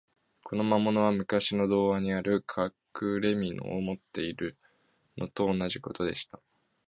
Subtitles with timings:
[0.43, 4.57] この魔物は、むかしの童話にある、かくれみのを持っている
[5.15, 6.39] のと同じことでした。